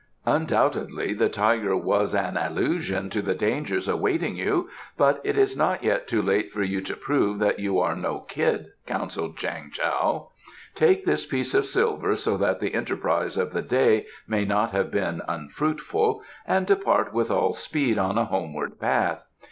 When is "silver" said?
11.67-12.15